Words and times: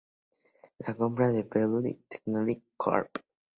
La 0.87 0.95
compra 0.95 1.27
de 1.29 1.43
"Pebble 1.45 1.93
Technology 2.09 2.63
Corp. 2.75 3.23